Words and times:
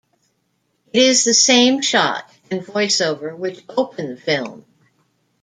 It 0.93 0.99
is 0.99 1.23
the 1.25 1.33
same 1.35 1.83
shot 1.83 2.27
and 2.49 2.65
voiceover 2.65 3.37
which 3.37 3.63
open 3.69 4.09
the 4.15 4.17
film. 4.17 4.65